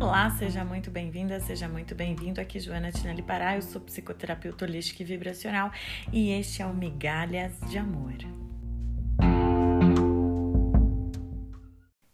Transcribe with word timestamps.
Olá, 0.00 0.30
seja 0.30 0.64
muito 0.64 0.92
bem-vinda, 0.92 1.40
seja 1.40 1.68
muito 1.68 1.92
bem-vindo. 1.92 2.40
Aqui 2.40 2.60
Joana 2.60 2.92
Tinelli 2.92 3.20
Pará, 3.20 3.56
eu 3.56 3.62
sou 3.62 3.80
psicoterapeuta 3.80 4.64
holística 4.64 5.02
e 5.02 5.04
vibracional 5.04 5.72
e 6.12 6.30
este 6.30 6.62
é 6.62 6.66
o 6.66 6.72
Migalhas 6.72 7.58
de 7.68 7.78
Amor. 7.78 8.14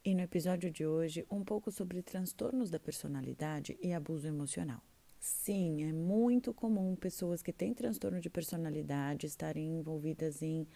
E 0.02 0.14
no 0.14 0.23
episódio 0.23 0.70
de 0.70 0.86
hoje, 0.86 1.27
um 1.30 1.45
pouco 1.45 1.70
sobre 1.70 2.00
transtornos 2.02 2.70
da 2.70 2.80
personalidade 2.80 3.77
e 3.82 3.93
abuso 3.93 4.27
emocional. 4.27 4.80
Sim, 5.21 5.85
é 5.85 5.93
muito 5.93 6.55
comum 6.55 6.96
pessoas 6.96 7.43
que 7.43 7.53
têm 7.53 7.75
transtorno 7.75 8.19
de 8.19 8.30
personalidade 8.30 9.27
estarem 9.27 9.77
envolvidas 9.77 10.41
em 10.41 10.66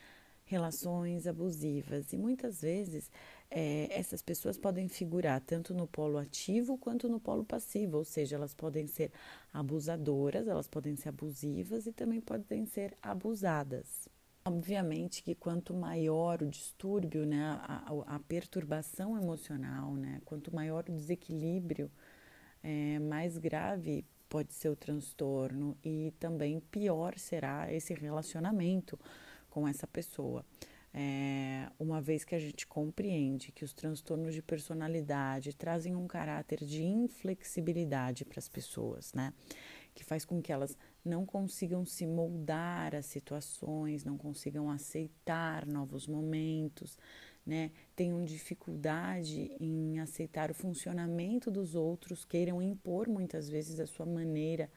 relações 0.45 1.27
abusivas. 1.27 2.12
E 2.12 2.18
muitas 2.18 2.62
vezes 2.62 3.11
é, 3.50 3.88
essas 3.90 4.20
pessoas 4.20 4.58
podem 4.58 4.88
figurar 4.88 5.40
tanto 5.40 5.72
no 5.72 5.86
polo 5.86 6.18
ativo 6.18 6.77
quanto 6.77 7.09
no 7.09 7.18
polo 7.18 7.45
passivo, 7.45 7.98
ou 7.98 8.04
seja, 8.04 8.36
elas 8.36 8.54
podem 8.54 8.86
ser 8.86 9.10
abusadoras, 9.52 10.46
elas 10.46 10.68
podem 10.68 10.96
ser 10.96 11.09
abusivas 11.09 11.87
e 11.87 11.92
também 11.92 12.20
podem 12.20 12.66
ser 12.66 12.96
abusadas. 13.02 14.09
Obviamente 14.45 15.23
que 15.23 15.34
quanto 15.34 15.74
maior 15.74 16.42
o 16.42 16.46
distúrbio, 16.46 17.26
né, 17.26 17.59
a, 17.62 17.92
a 18.06 18.18
perturbação 18.20 19.16
emocional, 19.16 19.95
né, 19.95 20.20
quanto 20.24 20.54
maior 20.54 20.84
o 20.88 20.92
desequilíbrio, 20.92 21.90
é, 22.62 22.98
mais 22.98 23.37
grave 23.38 24.04
pode 24.28 24.52
ser 24.52 24.68
o 24.68 24.76
transtorno 24.76 25.76
e 25.82 26.12
também 26.18 26.60
pior 26.60 27.18
será 27.18 27.73
esse 27.73 27.95
relacionamento 27.95 28.98
com 29.48 29.66
essa 29.66 29.87
pessoa. 29.87 30.45
É, 31.01 31.70
uma 31.79 32.01
vez 32.01 32.25
que 32.25 32.34
a 32.34 32.41
gente 32.41 32.66
compreende 32.66 33.52
que 33.52 33.65
os 33.65 33.73
transtornos 33.73 34.34
de 34.34 34.43
personalidade 34.43 35.55
trazem 35.55 35.95
um 35.95 36.09
caráter 36.09 36.65
de 36.65 36.83
inflexibilidade 36.83 38.24
para 38.24 38.40
as 38.40 38.49
pessoas, 38.49 39.13
né? 39.15 39.32
Que 39.95 40.02
faz 40.02 40.24
com 40.24 40.43
que 40.43 40.51
elas 40.51 40.77
não 41.05 41.24
consigam 41.24 41.87
se 41.87 42.05
moldar 42.05 42.96
às 42.96 43.07
situações, 43.07 44.05
não 44.05 44.18
consigam 44.18 44.68
aceitar 44.68 45.65
novos 45.66 46.09
momentos, 46.09 46.99
né? 47.46 47.71
Tenham 47.95 48.24
dificuldade 48.24 49.52
em 49.60 50.01
aceitar 50.01 50.51
o 50.51 50.55
funcionamento 50.55 51.49
dos 51.49 51.77
outros, 51.77 52.24
queiram 52.24 52.60
impor 52.60 53.09
muitas 53.09 53.49
vezes 53.49 53.79
a 53.79 53.87
sua 53.87 54.05
maneira 54.05 54.68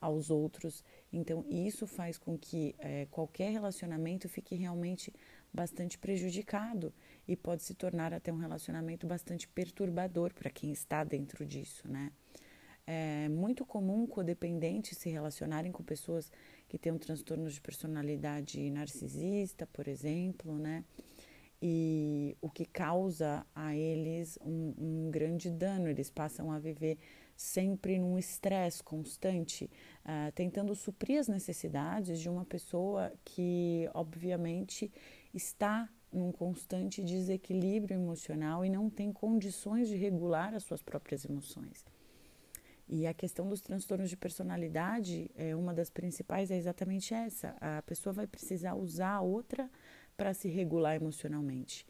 aos 0.00 0.30
outros. 0.30 0.84
Então, 1.12 1.44
isso 1.48 1.86
faz 1.86 2.18
com 2.18 2.38
que 2.38 2.74
é, 2.78 3.06
qualquer 3.06 3.50
relacionamento 3.50 4.28
fique 4.28 4.54
realmente 4.54 5.12
bastante 5.52 5.98
prejudicado 5.98 6.92
e 7.26 7.36
pode 7.36 7.62
se 7.62 7.74
tornar 7.74 8.12
até 8.12 8.32
um 8.32 8.38
relacionamento 8.38 9.06
bastante 9.06 9.48
perturbador 9.48 10.34
para 10.34 10.50
quem 10.50 10.72
está 10.72 11.02
dentro 11.04 11.44
disso, 11.44 11.88
né? 11.88 12.12
É 12.86 13.28
muito 13.28 13.66
comum 13.66 14.06
codependentes 14.06 14.96
se 14.96 15.10
relacionarem 15.10 15.72
com 15.72 15.82
pessoas 15.82 16.30
que 16.68 16.78
têm 16.78 16.92
um 16.92 16.98
transtorno 16.98 17.50
de 17.50 17.60
personalidade 17.60 18.70
narcisista, 18.70 19.66
por 19.66 19.88
exemplo, 19.88 20.56
né? 20.56 20.84
E 21.60 22.36
o 22.40 22.50
que 22.50 22.64
causa 22.64 23.44
a 23.54 23.74
eles 23.74 24.38
um, 24.40 24.74
um 24.78 25.10
grande 25.10 25.50
dano, 25.50 25.88
eles 25.88 26.10
passam 26.10 26.52
a 26.52 26.58
viver 26.58 26.98
sempre 27.36 27.98
num 27.98 28.18
estresse 28.18 28.82
constante, 28.82 29.70
uh, 30.04 30.32
tentando 30.32 30.74
suprir 30.74 31.18
as 31.18 31.28
necessidades 31.28 32.20
de 32.20 32.28
uma 32.28 32.44
pessoa 32.44 33.12
que, 33.24 33.88
obviamente, 33.94 34.92
está 35.36 35.88
num 36.12 36.32
constante 36.32 37.02
desequilíbrio 37.02 37.94
emocional 37.94 38.64
e 38.64 38.70
não 38.70 38.88
tem 38.88 39.12
condições 39.12 39.88
de 39.88 39.96
regular 39.96 40.54
as 40.54 40.64
suas 40.64 40.82
próprias 40.82 41.24
emoções. 41.24 41.84
E 42.88 43.06
a 43.06 43.12
questão 43.12 43.48
dos 43.48 43.60
transtornos 43.60 44.08
de 44.08 44.16
personalidade, 44.16 45.30
é 45.34 45.54
uma 45.56 45.74
das 45.74 45.90
principais 45.90 46.50
é 46.50 46.56
exatamente 46.56 47.12
essa. 47.12 47.56
A 47.60 47.82
pessoa 47.82 48.12
vai 48.12 48.26
precisar 48.26 48.74
usar 48.74 49.20
outra 49.20 49.68
para 50.16 50.32
se 50.32 50.48
regular 50.48 50.94
emocionalmente. 50.94 51.86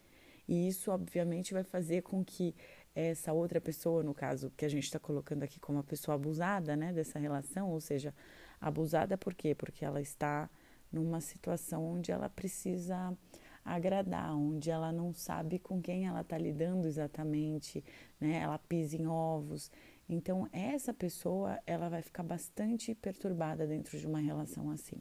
E 0.48 0.66
isso, 0.68 0.90
obviamente, 0.90 1.52
vai 1.52 1.62
fazer 1.62 2.02
com 2.02 2.24
que 2.24 2.54
essa 2.94 3.32
outra 3.32 3.60
pessoa, 3.60 4.02
no 4.02 4.14
caso 4.14 4.50
que 4.56 4.64
a 4.64 4.68
gente 4.68 4.84
está 4.84 4.98
colocando 4.98 5.42
aqui 5.42 5.60
como 5.60 5.78
a 5.78 5.84
pessoa 5.84 6.14
abusada 6.14 6.74
né, 6.74 6.92
dessa 6.94 7.18
relação, 7.18 7.70
ou 7.70 7.80
seja, 7.80 8.14
abusada 8.58 9.18
por 9.18 9.34
quê? 9.34 9.54
Porque 9.54 9.84
ela 9.84 10.00
está 10.00 10.48
numa 10.96 11.20
situação 11.20 11.84
onde 11.84 12.10
ela 12.10 12.28
precisa 12.28 13.16
agradar, 13.64 14.34
onde 14.36 14.70
ela 14.70 14.92
não 14.92 15.12
sabe 15.12 15.58
com 15.58 15.80
quem 15.80 16.06
ela 16.06 16.20
está 16.20 16.38
lidando 16.38 16.86
exatamente, 16.86 17.84
né? 18.20 18.38
Ela 18.38 18.58
pisa 18.58 18.96
em 18.96 19.06
ovos. 19.06 19.70
Então 20.08 20.48
essa 20.52 20.94
pessoa 20.94 21.58
ela 21.66 21.88
vai 21.88 22.00
ficar 22.00 22.22
bastante 22.22 22.94
perturbada 22.94 23.66
dentro 23.66 23.98
de 23.98 24.06
uma 24.06 24.20
relação 24.20 24.70
assim. 24.70 24.96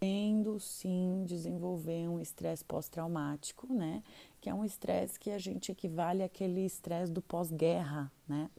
Tendo 0.00 0.58
sim 0.60 1.24
desenvolver 1.24 2.08
um 2.08 2.20
estresse 2.20 2.64
pós-traumático, 2.64 3.72
né? 3.72 4.02
Que 4.40 4.50
é 4.50 4.54
um 4.54 4.64
estresse 4.64 5.18
que 5.18 5.30
a 5.30 5.38
gente 5.38 5.72
equivale 5.72 6.22
àquele 6.22 6.66
estresse 6.66 7.10
do 7.10 7.22
pós-guerra, 7.22 8.12
né? 8.28 8.50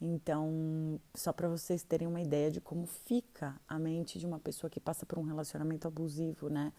Então, 0.00 1.00
só 1.14 1.32
para 1.32 1.48
vocês 1.48 1.82
terem 1.82 2.06
uma 2.06 2.20
ideia 2.20 2.50
de 2.50 2.60
como 2.60 2.86
fica 2.86 3.60
a 3.66 3.78
mente 3.78 4.18
de 4.18 4.26
uma 4.26 4.38
pessoa 4.38 4.70
que 4.70 4.78
passa 4.78 5.04
por 5.04 5.18
um 5.18 5.22
relacionamento 5.22 5.88
abusivo, 5.88 6.48
né? 6.48 6.72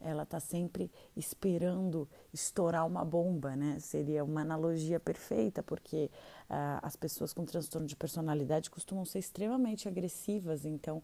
ela 0.00 0.24
está 0.24 0.38
sempre 0.38 0.90
esperando 1.16 2.08
estourar 2.32 2.86
uma 2.86 3.04
bomba, 3.04 3.56
né? 3.56 3.78
Seria 3.80 4.24
uma 4.24 4.42
analogia 4.42 5.00
perfeita, 5.00 5.62
porque 5.62 6.10
uh, 6.50 6.80
as 6.82 6.96
pessoas 6.96 7.32
com 7.32 7.44
transtorno 7.44 7.86
de 7.86 7.96
personalidade 7.96 8.70
costumam 8.70 9.04
ser 9.04 9.18
extremamente 9.18 9.88
agressivas, 9.88 10.64
então 10.64 11.02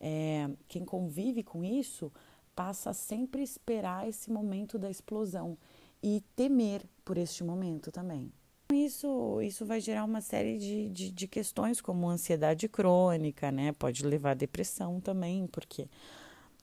é, 0.00 0.50
quem 0.66 0.84
convive 0.84 1.42
com 1.44 1.62
isso 1.62 2.12
passa 2.54 2.90
a 2.90 2.94
sempre 2.94 3.42
esperar 3.42 4.08
esse 4.08 4.30
momento 4.30 4.78
da 4.78 4.90
explosão 4.90 5.56
e 6.02 6.22
temer 6.34 6.82
por 7.04 7.16
este 7.16 7.44
momento 7.44 7.92
também. 7.92 8.32
Isso, 8.72 9.40
isso 9.42 9.64
vai 9.64 9.80
gerar 9.80 10.04
uma 10.04 10.20
série 10.20 10.58
de, 10.58 10.88
de, 10.88 11.10
de 11.10 11.28
questões 11.28 11.80
como 11.80 12.08
ansiedade 12.08 12.68
crônica, 12.68 13.50
né? 13.50 13.72
Pode 13.72 14.04
levar 14.04 14.30
à 14.32 14.34
depressão 14.34 15.00
também, 15.00 15.46
porque 15.46 15.88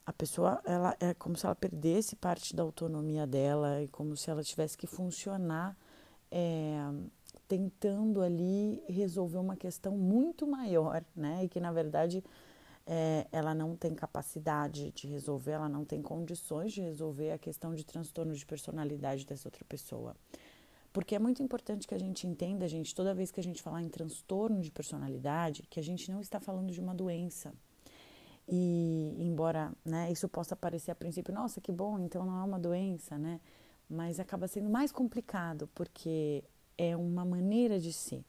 a 0.06 0.14
pessoa 0.14 0.62
ela 0.66 0.96
é 1.00 1.14
como 1.14 1.38
se 1.38 1.46
ela 1.46 1.56
perdesse 1.56 2.16
parte 2.16 2.56
da 2.56 2.64
autonomia 2.64 3.28
dela 3.28 3.82
e 3.84 3.88
como 3.88 4.18
se 4.18 4.30
ela 4.30 4.44
tivesse 4.44 4.78
que 4.78 4.88
funcionar 4.88 5.78
é, 6.32 6.78
tentando 7.48 8.22
ali 8.22 8.84
resolver 8.88 9.38
uma 9.38 9.56
questão 9.56 9.98
muito 9.98 10.48
maior, 10.48 11.04
né? 11.16 11.44
E 11.44 11.50
que 11.50 11.60
na 11.60 11.72
verdade 11.72 12.24
é, 12.86 13.28
ela 13.32 13.54
não 13.54 13.76
tem 13.76 13.94
capacidade 13.94 14.92
de 14.92 15.08
resolver, 15.08 15.52
ela 15.52 15.70
não 15.70 15.86
tem 15.86 16.02
condições 16.02 16.74
de 16.74 16.82
resolver 16.82 17.32
a 17.32 17.38
questão 17.38 17.76
de 17.76 17.86
transtorno 17.86 18.34
de 18.34 18.46
personalidade 18.46 19.26
dessa 19.26 19.48
outra 19.48 19.64
pessoa. 19.66 20.16
Porque 20.92 21.16
é 21.16 21.20
muito 21.20 21.44
importante 21.44 21.88
que 21.88 21.94
a 21.94 22.00
gente 22.00 22.26
entenda, 22.26 22.68
gente, 22.68 22.96
toda 22.96 23.14
vez 23.14 23.32
que 23.32 23.40
a 23.40 23.44
gente 23.44 23.62
falar 23.62 23.84
em 23.84 23.90
transtorno 23.90 24.60
de 24.62 24.72
personalidade, 24.72 25.64
que 25.70 25.80
a 25.80 25.84
gente 25.84 26.12
não 26.12 26.20
está 26.20 26.40
falando 26.40 26.72
de 26.72 26.80
uma 26.80 26.96
doença. 26.96 27.54
E 28.48 29.16
embora 29.20 29.72
né, 29.86 30.12
isso 30.12 30.28
possa 30.28 30.56
parecer 30.56 30.90
a 30.90 30.96
princípio, 30.96 31.34
nossa, 31.34 31.62
que 31.62 31.72
bom, 31.72 32.00
então 32.00 32.26
não 32.26 32.40
é 32.40 32.44
uma 32.44 32.60
doença, 32.60 33.18
né? 33.18 33.40
Mas 33.88 34.20
acaba 34.20 34.48
sendo 34.48 34.70
mais 34.70 34.92
complicado 34.92 35.70
porque 35.76 36.44
é 36.78 36.98
uma 36.98 37.24
maneira 37.24 37.80
de 37.80 37.94
ser. 37.94 38.26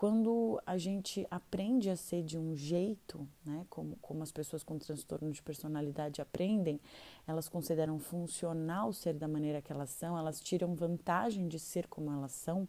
Quando 0.00 0.58
a 0.64 0.78
gente 0.78 1.26
aprende 1.30 1.90
a 1.90 1.94
ser 1.94 2.22
de 2.22 2.38
um 2.38 2.56
jeito, 2.56 3.28
né, 3.44 3.66
como, 3.68 3.96
como 3.96 4.22
as 4.22 4.32
pessoas 4.32 4.64
com 4.64 4.78
transtorno 4.78 5.30
de 5.30 5.42
personalidade 5.42 6.22
aprendem, 6.22 6.80
elas 7.26 7.50
consideram 7.50 7.98
funcional 7.98 8.94
ser 8.94 9.12
da 9.12 9.28
maneira 9.28 9.60
que 9.60 9.70
elas 9.70 9.90
são, 9.90 10.16
elas 10.16 10.40
tiram 10.40 10.74
vantagem 10.74 11.48
de 11.48 11.58
ser 11.58 11.86
como 11.86 12.10
elas 12.10 12.32
são, 12.32 12.66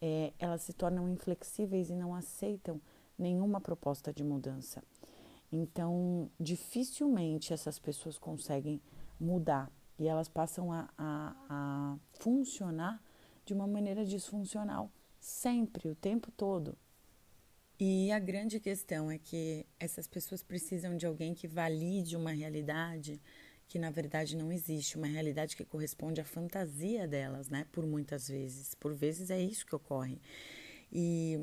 é, 0.00 0.32
elas 0.38 0.62
se 0.62 0.72
tornam 0.72 1.08
inflexíveis 1.08 1.90
e 1.90 1.96
não 1.96 2.14
aceitam 2.14 2.80
nenhuma 3.18 3.60
proposta 3.60 4.12
de 4.12 4.22
mudança. 4.22 4.84
Então, 5.50 6.30
dificilmente 6.38 7.52
essas 7.52 7.80
pessoas 7.80 8.18
conseguem 8.18 8.80
mudar 9.18 9.68
e 9.98 10.06
elas 10.06 10.28
passam 10.28 10.72
a, 10.72 10.88
a, 10.96 11.34
a 11.48 11.96
funcionar 12.20 13.02
de 13.44 13.52
uma 13.52 13.66
maneira 13.66 14.04
disfuncional, 14.04 14.92
sempre, 15.22 15.88
o 15.88 15.94
tempo 15.94 16.30
todo. 16.32 16.76
E 17.78 18.10
a 18.12 18.18
grande 18.18 18.60
questão 18.60 19.10
é 19.10 19.18
que 19.18 19.64
essas 19.78 20.06
pessoas 20.06 20.42
precisam 20.42 20.96
de 20.96 21.06
alguém 21.06 21.34
que 21.34 21.48
valide 21.48 22.16
uma 22.16 22.32
realidade 22.32 23.20
que 23.68 23.78
na 23.78 23.90
verdade 23.90 24.36
não 24.36 24.52
existe, 24.52 24.98
uma 24.98 25.06
realidade 25.06 25.56
que 25.56 25.64
corresponde 25.64 26.20
à 26.20 26.24
fantasia 26.24 27.08
delas, 27.08 27.48
né? 27.48 27.66
Por 27.72 27.86
muitas 27.86 28.28
vezes. 28.28 28.74
Por 28.74 28.94
vezes 28.94 29.30
é 29.30 29.40
isso 29.40 29.64
que 29.64 29.74
ocorre. 29.74 30.20
E, 30.92 31.40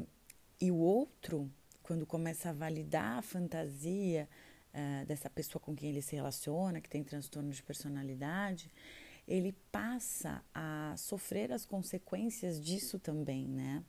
e 0.62 0.70
o 0.70 0.78
outro 0.78 1.50
quando 1.82 2.06
começa 2.06 2.52
a 2.52 2.54
validar 2.54 3.18
a 3.18 3.22
fantasia 3.24 4.30
uh, 4.72 5.06
dessa 5.08 5.28
pessoa 5.28 5.60
com 5.60 5.76
quem 5.76 5.90
ele 5.90 6.04
se 6.04 6.16
relaciona, 6.16 6.80
que 6.80 6.90
tem 6.90 7.04
transtorno 7.04 7.50
de 7.50 7.64
personalidade, 7.64 8.72
ele 9.30 9.54
passa 9.72 10.44
a 10.54 10.96
sofrer 10.98 11.52
as 11.52 11.64
consequências 11.64 12.60
disso 12.60 12.98
também, 12.98 13.48
né? 13.48 13.84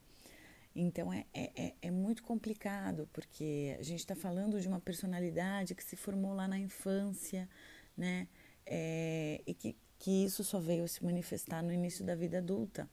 Então 0.76 1.10
é, 1.10 1.25
é, 1.34 1.75
é 1.81 1.90
muito 1.90 2.22
complicado, 2.22 3.08
porque 3.10 3.75
a 3.81 3.82
gente 3.82 4.00
está 4.00 4.14
falando 4.14 4.60
de 4.60 4.69
uma 4.69 4.78
personalidade 4.78 5.75
que 5.75 5.82
se 5.82 5.96
formou 5.96 6.34
lá 6.34 6.46
na 6.46 6.58
infância, 6.58 7.48
né? 7.96 8.28
É, 8.66 9.40
e 9.46 9.54
que, 9.54 9.76
que 9.98 10.25
isso 10.25 10.44
só 10.44 10.60
veio 10.60 10.87
se 10.87 11.02
manifestar 11.02 11.62
no 11.62 11.72
início 11.72 12.04
da 12.04 12.14
vida 12.14 12.38
adulta. 12.38 12.88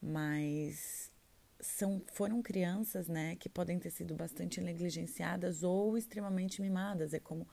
Mas 0.00 1.10
são, 1.58 2.02
foram 2.12 2.42
crianças 2.42 3.08
né, 3.08 3.34
que 3.36 3.48
podem 3.48 3.78
ter 3.78 3.90
sido 3.90 4.14
bastante 4.14 4.60
negligenciadas 4.60 5.62
ou 5.62 5.96
extremamente 5.96 6.60
mimadas. 6.60 7.14
É 7.14 7.18
como, 7.18 7.48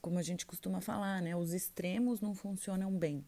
como 0.00 0.18
a 0.20 0.22
gente 0.22 0.46
costuma 0.46 0.80
falar, 0.80 1.20
né? 1.20 1.34
Os 1.34 1.52
extremos 1.52 2.20
não 2.20 2.32
funcionam 2.32 2.96
bem. 2.96 3.24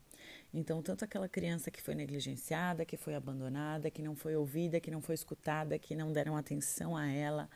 Então, 0.52 0.82
tanto 0.82 1.04
aquela 1.04 1.28
criança 1.28 1.70
que 1.70 1.82
foi 1.82 1.94
negligenciada, 1.94 2.84
que 2.84 2.96
foi 2.96 3.14
abandonada, 3.14 3.90
que 3.90 4.02
não 4.02 4.14
foi 4.16 4.34
ouvida, 4.34 4.80
que 4.80 4.90
não 4.90 5.00
foi 5.00 5.14
escutada, 5.14 5.78
que 5.78 5.94
não 5.94 6.12
deram 6.12 6.36
atenção 6.36 6.96
a 6.96 7.06
ela, 7.06 7.48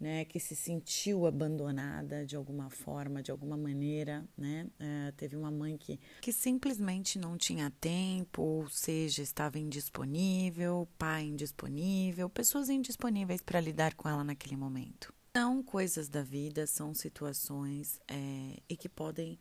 né, 0.00 0.24
que 0.24 0.40
se 0.40 0.56
sentiu 0.56 1.26
abandonada 1.26 2.24
de 2.24 2.34
alguma 2.34 2.70
forma, 2.70 3.22
de 3.22 3.30
alguma 3.30 3.56
maneira, 3.56 4.26
né? 4.36 4.66
É, 4.78 5.12
teve 5.12 5.36
uma 5.36 5.50
mãe 5.50 5.76
que, 5.76 6.00
que 6.22 6.32
simplesmente 6.32 7.18
não 7.18 7.36
tinha 7.36 7.70
tempo, 7.78 8.40
ou 8.40 8.68
seja, 8.70 9.22
estava 9.22 9.58
indisponível, 9.58 10.88
pai 10.96 11.24
indisponível, 11.24 12.30
pessoas 12.30 12.70
indisponíveis 12.70 13.42
para 13.42 13.60
lidar 13.60 13.94
com 13.94 14.08
ela 14.08 14.24
naquele 14.24 14.56
momento. 14.56 15.12
São 15.36 15.62
coisas 15.62 16.08
da 16.08 16.22
vida, 16.22 16.66
são 16.66 16.94
situações 16.94 18.00
é, 18.08 18.56
e 18.68 18.76
que 18.76 18.88
podem 18.88 19.38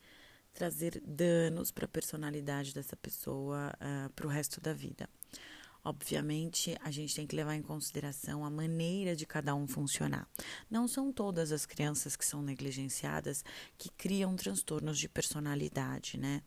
trazer 0.59 1.01
danos 1.07 1.71
para 1.71 1.85
a 1.85 1.87
personalidade 1.87 2.73
dessa 2.73 2.97
pessoa 2.97 3.69
uh, 3.75 3.77
ah, 3.79 4.09
para 4.13 4.27
o 4.27 4.29
resto 4.29 4.59
da 4.59 4.73
vida. 4.73 5.09
Obviamente, 5.81 6.75
a 6.83 6.91
gente 6.91 7.15
tem 7.15 7.25
que 7.25 7.33
levar 7.33 7.55
em 7.55 7.61
consideração 7.61 8.43
a 8.43 8.49
maneira 8.49 9.15
de 9.15 9.25
cada 9.25 9.55
um 9.55 9.65
funcionar. 9.65 10.27
Não 10.69 10.85
são 10.85 11.13
todas 11.13 11.53
as 11.53 11.65
crianças 11.65 12.17
que 12.17 12.25
são 12.25 12.41
negligenciadas 12.41 13.41
que 13.77 13.89
criam 13.91 14.35
transtornos 14.35 14.99
de 14.99 15.07
personalidade, 15.07 16.17
né? 16.17 16.43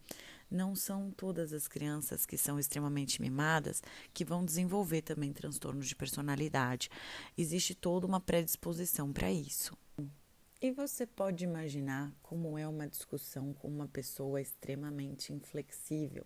Não 0.50 0.76
são 0.76 1.10
todas 1.10 1.54
as 1.54 1.66
crianças 1.66 2.26
que 2.26 2.36
são 2.36 2.58
extremamente 2.58 3.22
mimadas 3.22 3.82
que 4.12 4.26
vão 4.26 4.44
desenvolver 4.44 5.00
também 5.00 5.32
transtornos 5.32 5.88
de 5.88 5.96
personalidade. 5.96 6.90
Existe 7.38 7.74
toda 7.74 8.06
uma 8.06 8.20
predisposição 8.20 9.10
para 9.10 9.32
isso. 9.32 9.74
E 10.62 10.70
você 10.70 11.04
pode 11.04 11.42
imaginar 11.42 12.14
como 12.22 12.56
é 12.56 12.68
uma 12.68 12.86
discussão 12.86 13.52
com 13.52 13.66
uma 13.66 13.88
pessoa 13.88 14.40
extremamente 14.40 15.32
inflexível, 15.32 16.24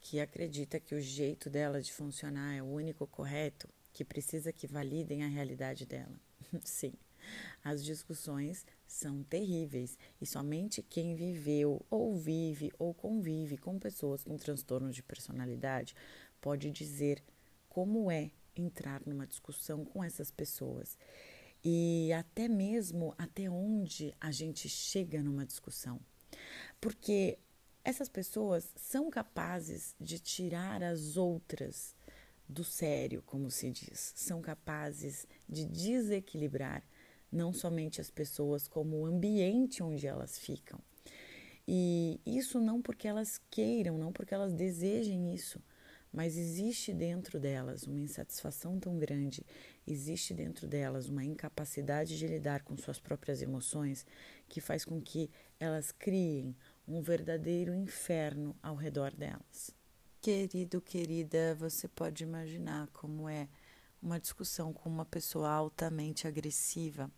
que 0.00 0.18
acredita 0.18 0.80
que 0.80 0.96
o 0.96 1.00
jeito 1.00 1.48
dela 1.48 1.80
de 1.80 1.92
funcionar 1.92 2.56
é 2.56 2.60
o 2.60 2.66
único 2.66 3.06
correto, 3.06 3.68
que 3.92 4.04
precisa 4.04 4.52
que 4.52 4.66
validem 4.66 5.22
a 5.22 5.28
realidade 5.28 5.86
dela. 5.86 6.18
Sim, 6.64 6.92
as 7.62 7.84
discussões 7.84 8.66
são 8.84 9.22
terríveis 9.22 9.96
e 10.20 10.26
somente 10.26 10.82
quem 10.82 11.14
viveu 11.14 11.86
ou 11.88 12.16
vive 12.16 12.72
ou 12.80 12.92
convive 12.92 13.56
com 13.56 13.78
pessoas 13.78 14.24
com 14.24 14.36
transtornos 14.36 14.96
de 14.96 15.04
personalidade 15.04 15.94
pode 16.40 16.68
dizer 16.72 17.22
como 17.68 18.10
é 18.10 18.32
entrar 18.56 19.06
numa 19.06 19.26
discussão 19.26 19.84
com 19.84 20.02
essas 20.02 20.32
pessoas 20.32 20.98
e 21.64 22.12
até 22.12 22.48
mesmo 22.48 23.14
até 23.18 23.48
onde 23.50 24.14
a 24.20 24.30
gente 24.30 24.68
chega 24.68 25.22
numa 25.22 25.44
discussão. 25.44 26.00
Porque 26.80 27.38
essas 27.84 28.08
pessoas 28.08 28.72
são 28.76 29.10
capazes 29.10 29.94
de 30.00 30.18
tirar 30.18 30.82
as 30.82 31.16
outras 31.16 31.94
do 32.48 32.62
sério, 32.62 33.22
como 33.26 33.50
se 33.50 33.70
diz, 33.70 34.12
são 34.14 34.40
capazes 34.40 35.26
de 35.48 35.64
desequilibrar 35.64 36.82
não 37.30 37.52
somente 37.52 38.00
as 38.00 38.10
pessoas, 38.10 38.68
como 38.68 38.98
o 38.98 39.06
ambiente 39.06 39.82
onde 39.82 40.06
elas 40.06 40.38
ficam. 40.38 40.80
E 41.66 42.20
isso 42.24 42.60
não 42.60 42.80
porque 42.80 43.08
elas 43.08 43.40
queiram, 43.50 43.98
não 43.98 44.12
porque 44.12 44.32
elas 44.32 44.52
desejem 44.52 45.34
isso, 45.34 45.60
mas 46.12 46.36
existe 46.36 46.94
dentro 46.94 47.40
delas 47.40 47.82
uma 47.82 47.98
insatisfação 47.98 48.78
tão 48.78 48.96
grande 48.98 49.44
existe 49.86 50.34
dentro 50.34 50.66
delas 50.66 51.08
uma 51.08 51.24
incapacidade 51.24 52.18
de 52.18 52.26
lidar 52.26 52.62
com 52.62 52.76
suas 52.76 52.98
próprias 52.98 53.40
emoções 53.42 54.04
que 54.48 54.60
faz 54.60 54.84
com 54.84 55.00
que 55.00 55.30
elas 55.60 55.92
criem 55.92 56.56
um 56.86 57.00
verdadeiro 57.00 57.74
inferno 57.74 58.56
ao 58.62 58.74
redor 58.74 59.12
delas. 59.14 59.70
Querido, 60.20 60.80
querida, 60.80 61.54
você 61.54 61.86
pode 61.86 62.24
imaginar 62.24 62.88
como 62.88 63.28
é 63.28 63.48
uma 64.02 64.20
discussão 64.20 64.72
com 64.72 64.88
uma 64.88 65.04
pessoa 65.04 65.48
altamente 65.48 66.26
agressiva, 66.26 67.10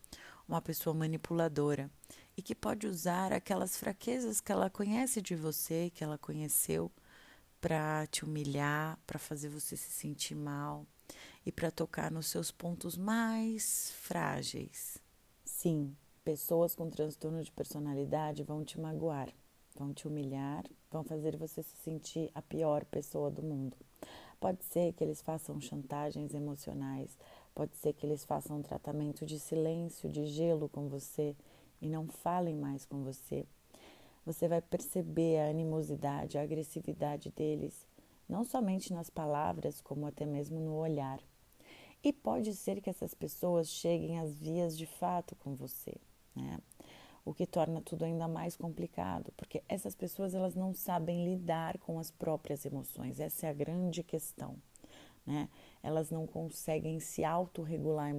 uma 0.46 0.60
pessoa 0.60 0.94
manipuladora 0.94 1.90
e 2.36 2.42
que 2.42 2.54
pode 2.54 2.86
usar 2.86 3.32
aquelas 3.32 3.76
fraquezas 3.76 4.40
que 4.40 4.52
ela 4.52 4.70
conhece 4.70 5.20
de 5.20 5.34
você, 5.34 5.90
que 5.94 6.04
ela 6.04 6.18
conheceu, 6.18 6.90
para 7.60 8.06
te 8.06 8.24
humilhar, 8.24 8.98
para 9.06 9.18
fazer 9.18 9.48
você 9.48 9.76
se 9.76 9.90
sentir 9.90 10.34
mal 10.34 10.86
e 11.48 11.52
para 11.52 11.70
tocar 11.70 12.10
nos 12.10 12.26
seus 12.26 12.50
pontos 12.50 12.94
mais 12.94 13.90
frágeis. 14.02 14.98
Sim, 15.46 15.96
pessoas 16.22 16.74
com 16.74 16.90
transtorno 16.90 17.42
de 17.42 17.50
personalidade 17.50 18.42
vão 18.42 18.62
te 18.62 18.78
magoar, 18.78 19.32
vão 19.74 19.94
te 19.94 20.06
humilhar, 20.06 20.64
vão 20.90 21.02
fazer 21.02 21.38
você 21.38 21.62
se 21.62 21.74
sentir 21.78 22.30
a 22.34 22.42
pior 22.42 22.84
pessoa 22.84 23.30
do 23.30 23.42
mundo. 23.42 23.74
Pode 24.38 24.62
ser 24.62 24.92
que 24.92 25.02
eles 25.02 25.22
façam 25.22 25.58
chantagens 25.58 26.34
emocionais, 26.34 27.16
pode 27.54 27.74
ser 27.78 27.94
que 27.94 28.04
eles 28.04 28.26
façam 28.26 28.58
um 28.58 28.62
tratamento 28.62 29.24
de 29.24 29.40
silêncio, 29.40 30.06
de 30.06 30.26
gelo 30.26 30.68
com 30.68 30.86
você 30.86 31.34
e 31.80 31.88
não 31.88 32.06
falem 32.08 32.56
mais 32.56 32.84
com 32.84 33.02
você. 33.02 33.46
Você 34.26 34.48
vai 34.48 34.60
perceber 34.60 35.38
a 35.38 35.48
animosidade, 35.48 36.36
a 36.36 36.42
agressividade 36.42 37.30
deles 37.30 37.86
não 38.28 38.44
somente 38.44 38.92
nas 38.92 39.08
palavras, 39.08 39.80
como 39.80 40.06
até 40.06 40.26
mesmo 40.26 40.60
no 40.60 40.74
olhar. 40.74 41.18
E 42.02 42.12
pode 42.12 42.54
ser 42.54 42.80
que 42.80 42.88
essas 42.88 43.12
pessoas 43.12 43.68
cheguem 43.68 44.18
às 44.20 44.34
vias 44.38 44.78
de 44.78 44.86
fato 44.86 45.34
com 45.36 45.54
você, 45.54 45.94
né? 46.34 46.58
O 47.24 47.34
que 47.34 47.44
torna 47.44 47.82
tudo 47.82 48.04
ainda 48.04 48.26
mais 48.26 48.56
complicado, 48.56 49.32
porque 49.36 49.62
essas 49.68 49.94
pessoas 49.94 50.34
elas 50.34 50.54
não 50.54 50.72
sabem 50.72 51.24
lidar 51.24 51.76
com 51.78 51.98
as 51.98 52.10
próprias 52.10 52.64
emoções. 52.64 53.20
Essa 53.20 53.46
é 53.46 53.50
a 53.50 53.52
grande 53.52 54.02
questão, 54.02 54.56
né? 55.26 55.48
Elas 55.82 56.10
não 56.10 56.26
conseguem 56.26 57.00
se 57.00 57.24
autorregular 57.24 58.10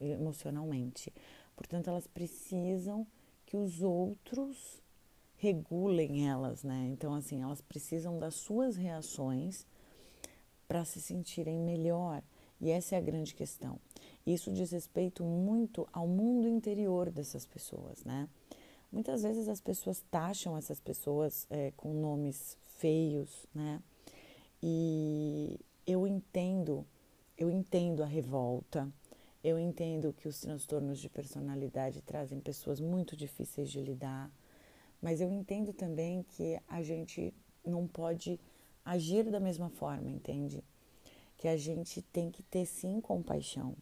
emocionalmente. 0.00 1.12
Portanto, 1.54 1.88
elas 1.88 2.06
precisam 2.06 3.06
que 3.44 3.56
os 3.56 3.82
outros 3.82 4.80
regulem 5.36 6.28
elas, 6.28 6.62
né? 6.62 6.88
Então, 6.90 7.12
assim, 7.14 7.42
elas 7.42 7.60
precisam 7.60 8.18
das 8.18 8.34
suas 8.34 8.76
reações 8.76 9.66
para 10.66 10.84
se 10.84 11.02
sentirem 11.02 11.58
melhor. 11.58 12.22
E 12.62 12.70
essa 12.70 12.94
é 12.94 12.98
a 12.98 13.02
grande 13.02 13.34
questão. 13.34 13.76
Isso 14.24 14.52
diz 14.52 14.70
respeito 14.70 15.24
muito 15.24 15.86
ao 15.92 16.06
mundo 16.06 16.46
interior 16.48 17.10
dessas 17.10 17.44
pessoas, 17.44 18.04
né? 18.04 18.28
Muitas 18.92 19.24
vezes 19.24 19.48
as 19.48 19.60
pessoas 19.60 20.04
taxam 20.08 20.56
essas 20.56 20.78
pessoas 20.78 21.44
é, 21.50 21.72
com 21.76 21.92
nomes 21.92 22.56
feios, 22.78 23.46
né? 23.52 23.82
E 24.62 25.58
eu 25.84 26.06
entendo, 26.06 26.86
eu 27.36 27.50
entendo 27.50 28.00
a 28.00 28.06
revolta, 28.06 28.88
eu 29.42 29.58
entendo 29.58 30.12
que 30.12 30.28
os 30.28 30.40
transtornos 30.40 31.00
de 31.00 31.08
personalidade 31.08 32.00
trazem 32.00 32.38
pessoas 32.38 32.78
muito 32.78 33.16
difíceis 33.16 33.70
de 33.72 33.80
lidar, 33.80 34.30
mas 35.00 35.20
eu 35.20 35.32
entendo 35.32 35.72
também 35.72 36.22
que 36.22 36.60
a 36.68 36.80
gente 36.80 37.34
não 37.66 37.88
pode 37.88 38.38
agir 38.84 39.28
da 39.28 39.40
mesma 39.40 39.68
forma, 39.68 40.08
entende? 40.08 40.62
Que 41.42 41.48
a 41.48 41.56
gente 41.56 42.00
tem 42.00 42.30
que 42.30 42.40
ter 42.40 42.64
sim 42.64 43.00
compaixão 43.00 43.74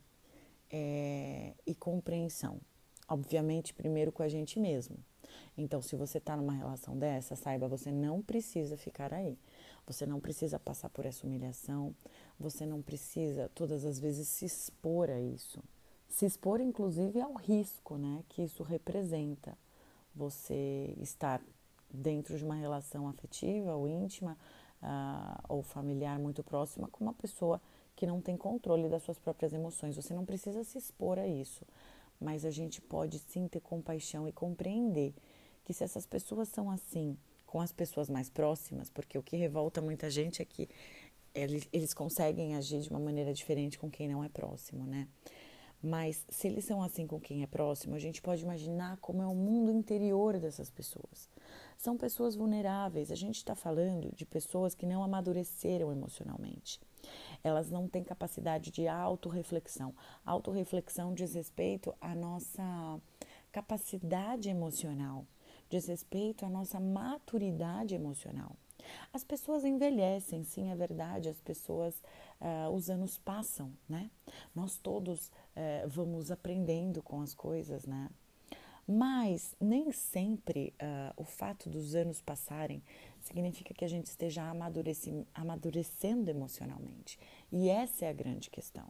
é, 0.71 1.53
e 1.67 1.75
compreensão. 1.75 2.59
Obviamente, 3.07 3.75
primeiro 3.75 4.11
com 4.11 4.23
a 4.23 4.31
gente 4.31 4.59
mesmo. 4.59 4.97
Então, 5.59 5.83
se 5.83 5.95
você 5.95 6.17
está 6.17 6.35
numa 6.39 6.55
relação 6.55 6.97
dessa, 6.97 7.37
saiba, 7.37 7.69
você 7.69 7.93
não 7.93 8.23
precisa 8.23 8.79
ficar 8.79 9.13
aí. 9.13 9.39
Você 9.87 10.07
não 10.07 10.21
precisa 10.21 10.59
passar 10.59 10.89
por 10.89 11.05
essa 11.05 11.27
humilhação. 11.27 11.95
Você 12.39 12.65
não 12.65 12.81
precisa, 12.81 13.51
todas 13.55 13.85
as 13.85 14.01
vezes, 14.01 14.27
se 14.27 14.47
expor 14.47 15.11
a 15.11 15.21
isso. 15.21 15.63
Se 16.09 16.25
expor, 16.25 16.63
inclusive, 16.63 17.21
ao 17.21 17.35
risco 17.35 17.99
né, 17.99 18.25
que 18.31 18.41
isso 18.41 18.63
representa 18.63 19.55
você 20.15 20.95
estar 20.99 21.43
dentro 21.93 22.39
de 22.39 22.43
uma 22.43 22.55
relação 22.55 23.07
afetiva 23.07 23.75
ou 23.77 23.87
íntima 23.87 24.39
uh, 24.83 25.43
ou 25.49 25.63
familiar 25.63 26.19
muito 26.19 26.43
próxima 26.43 26.89
com 26.89 27.05
uma 27.05 27.15
pessoa 27.15 27.61
que 27.97 28.07
não 28.07 28.21
tem 28.21 28.37
controle 28.37 28.89
das 28.89 29.03
suas 29.03 29.19
próprias 29.19 29.53
emoções. 29.53 29.97
Você 29.97 30.15
não 30.15 30.25
precisa 30.25 30.65
se 30.65 30.79
expor 30.79 31.19
a 31.19 31.27
isso, 31.27 31.67
mas 32.21 32.45
a 32.45 32.51
gente 32.51 32.81
pode 32.81 33.19
sim 33.19 33.47
ter 33.49 33.61
compaixão 33.61 34.27
e 34.29 34.33
compreender 34.33 35.15
que 35.65 35.73
se 35.73 35.85
essas 35.85 36.07
pessoas 36.07 36.49
são 36.49 36.71
assim 36.71 37.17
com 37.47 37.61
as 37.61 37.73
pessoas 37.73 38.09
mais 38.09 38.31
próximas, 38.31 38.89
porque 38.89 39.19
o 39.19 39.23
que 39.23 39.37
revolta 39.37 39.83
muita 39.83 40.09
gente 40.09 40.41
é 40.41 40.45
que 40.45 40.69
eles, 41.35 41.69
eles 41.73 41.93
conseguem 41.93 42.57
agir 42.57 42.81
de 42.81 42.91
uma 42.91 42.99
maneira 42.99 43.33
diferente 43.33 43.79
com 43.79 43.91
quem 43.91 44.09
não 44.09 44.23
é 44.23 44.29
próximo, 44.29 44.87
né? 44.87 45.09
Mas 45.83 46.27
se 46.29 46.47
eles 46.47 46.65
são 46.65 46.83
assim 46.83 47.07
com 47.07 47.19
quem 47.19 47.43
é 47.43 47.47
próximo, 47.47 47.95
a 47.95 47.99
gente 47.99 48.21
pode 48.21 48.43
imaginar 48.43 48.99
como 48.99 49.23
é 49.23 49.27
o 49.27 49.35
mundo 49.35 49.73
interior 49.73 50.39
dessas 50.39 50.71
pessoas. 50.71 51.29
São 51.81 51.97
pessoas 51.97 52.37
vulneráveis. 52.37 53.11
A 53.11 53.15
gente 53.15 53.37
está 53.37 53.55
falando 53.55 54.15
de 54.15 54.27
pessoas 54.27 54.75
que 54.75 54.85
não 54.85 55.03
amadureceram 55.03 55.91
emocionalmente. 55.91 56.79
Elas 57.43 57.71
não 57.71 57.89
têm 57.89 58.05
capacidade 58.05 58.71
de 58.71 58.87
autorreflexão. 58.87 59.95
Autorreflexão 60.23 61.15
diz 61.15 61.35
respeito 61.35 61.95
à 61.99 62.15
nossa 62.15 63.01
capacidade 63.51 64.51
emocional, 64.51 65.25
diz 65.71 65.87
respeito 65.87 66.45
à 66.45 66.51
nossa 66.51 66.79
maturidade 66.79 67.95
emocional. 67.95 68.55
As 69.11 69.25
pessoas 69.25 69.65
envelhecem, 69.65 70.45
sim, 70.45 70.71
é 70.71 70.77
verdade, 70.77 71.31
as 71.31 71.41
pessoas, 71.41 71.95
uh, 72.43 72.69
os 72.75 72.91
anos 72.91 73.17
passam, 73.17 73.73
né? 73.89 74.11
Nós 74.55 74.77
todos 74.77 75.29
uh, 75.29 75.89
vamos 75.89 76.31
aprendendo 76.31 77.03
com 77.03 77.23
as 77.23 77.35
coisas, 77.35 77.87
né? 77.87 78.11
Mas 78.87 79.55
nem 79.61 79.93
sempre 79.93 80.75
uh, 80.83 81.13
o 81.17 81.25
fato 81.25 81.69
dos 81.69 81.95
anos 81.95 82.21
passarem 82.21 82.83
significa 83.21 83.73
que 83.75 83.85
a 83.85 83.89
gente 83.89 84.07
esteja 84.07 84.43
amadurecendo 85.35 86.31
emocionalmente. 86.31 87.19
E 87.53 87.69
essa 87.69 88.07
é 88.07 88.09
a 88.09 88.13
grande 88.13 88.51
questão. 88.51 88.89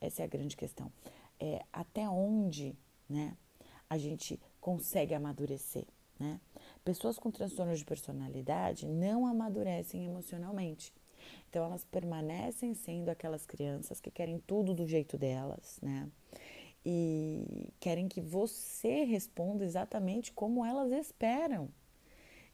Essa 0.00 0.22
é 0.22 0.24
a 0.24 0.28
grande 0.28 0.56
questão. 0.56 0.92
É 1.40 1.64
até 1.72 2.08
onde 2.08 2.76
né, 3.08 3.36
a 3.88 3.98
gente 3.98 4.40
consegue 4.60 5.14
amadurecer. 5.14 5.86
Né? 6.18 6.40
Pessoas 6.84 7.18
com 7.18 7.30
transtorno 7.30 7.74
de 7.74 7.84
personalidade 7.84 8.86
não 8.86 9.26
amadurecem 9.26 10.04
emocionalmente. 10.04 10.92
Então, 11.48 11.64
elas 11.64 11.84
permanecem 11.84 12.74
sendo 12.74 13.08
aquelas 13.08 13.46
crianças 13.46 14.00
que 14.00 14.10
querem 14.10 14.38
tudo 14.38 14.74
do 14.74 14.86
jeito 14.86 15.18
delas, 15.18 15.78
né? 15.82 16.08
E 16.84 17.72
querem 17.78 18.08
que 18.08 18.20
você 18.20 19.04
responda 19.04 19.64
exatamente 19.64 20.32
como 20.32 20.64
elas 20.64 20.90
esperam. 20.92 21.68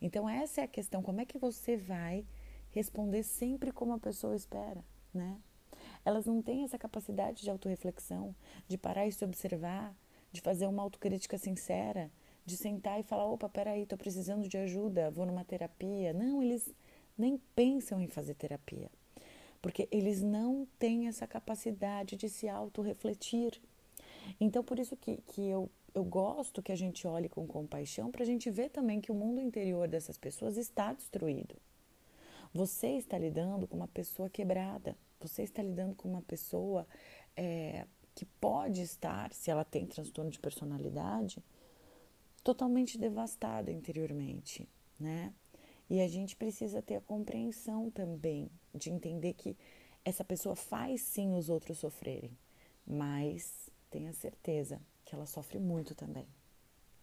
Então, 0.00 0.28
essa 0.28 0.60
é 0.60 0.64
a 0.64 0.68
questão: 0.68 1.02
como 1.02 1.20
é 1.20 1.24
que 1.24 1.38
você 1.38 1.76
vai 1.76 2.26
responder 2.70 3.22
sempre 3.22 3.72
como 3.72 3.92
a 3.92 3.98
pessoa 3.98 4.36
espera, 4.36 4.84
né? 5.12 5.38
Elas 6.04 6.26
não 6.26 6.42
têm 6.42 6.64
essa 6.64 6.78
capacidade 6.78 7.42
de 7.42 7.50
autorreflexão, 7.50 8.34
de 8.66 8.76
parar 8.78 9.06
e 9.06 9.12
se 9.12 9.24
observar, 9.24 9.96
de 10.30 10.40
fazer 10.40 10.66
uma 10.66 10.82
autocrítica 10.82 11.38
sincera, 11.38 12.10
de 12.44 12.56
sentar 12.56 13.00
e 13.00 13.02
falar: 13.02 13.26
opa, 13.26 13.48
peraí, 13.48 13.82
estou 13.82 13.98
precisando 13.98 14.48
de 14.48 14.56
ajuda, 14.56 15.10
vou 15.10 15.26
numa 15.26 15.44
terapia. 15.44 16.12
Não, 16.12 16.42
eles 16.42 16.72
nem 17.16 17.38
pensam 17.54 18.00
em 18.00 18.08
fazer 18.08 18.34
terapia, 18.34 18.90
porque 19.60 19.88
eles 19.90 20.22
não 20.22 20.66
têm 20.78 21.08
essa 21.08 21.26
capacidade 21.26 22.16
de 22.16 22.28
se 22.28 22.48
autorrefletir. 22.48 23.60
Então, 24.40 24.62
por 24.62 24.78
isso 24.78 24.96
que, 24.96 25.18
que 25.18 25.48
eu, 25.48 25.70
eu 25.94 26.04
gosto 26.04 26.62
que 26.62 26.72
a 26.72 26.76
gente 26.76 27.06
olhe 27.06 27.28
com 27.28 27.46
compaixão 27.46 28.10
para 28.10 28.22
a 28.22 28.26
gente 28.26 28.50
ver 28.50 28.70
também 28.70 29.00
que 29.00 29.12
o 29.12 29.14
mundo 29.14 29.40
interior 29.40 29.88
dessas 29.88 30.18
pessoas 30.18 30.56
está 30.56 30.92
destruído. 30.92 31.56
Você 32.52 32.88
está 32.96 33.18
lidando 33.18 33.66
com 33.66 33.76
uma 33.76 33.88
pessoa 33.88 34.30
quebrada, 34.30 34.96
você 35.20 35.42
está 35.42 35.62
lidando 35.62 35.94
com 35.94 36.08
uma 36.08 36.22
pessoa 36.22 36.86
é, 37.36 37.86
que 38.14 38.24
pode 38.24 38.80
estar, 38.80 39.32
se 39.32 39.50
ela 39.50 39.64
tem 39.64 39.86
transtorno 39.86 40.30
de 40.30 40.38
personalidade, 40.38 41.42
totalmente 42.42 42.98
devastada 42.98 43.70
interiormente, 43.70 44.68
né? 44.98 45.32
E 45.90 46.00
a 46.00 46.08
gente 46.08 46.36
precisa 46.36 46.82
ter 46.82 46.96
a 46.96 47.00
compreensão 47.00 47.90
também 47.90 48.50
de 48.74 48.90
entender 48.90 49.32
que 49.34 49.56
essa 50.04 50.24
pessoa 50.24 50.54
faz 50.54 51.02
sim 51.02 51.34
os 51.34 51.48
outros 51.48 51.78
sofrerem, 51.78 52.36
mas 52.86 53.67
tenha 53.90 54.12
certeza 54.12 54.80
que 55.04 55.14
ela 55.14 55.26
sofre 55.26 55.58
muito 55.58 55.94
também. 55.94 56.26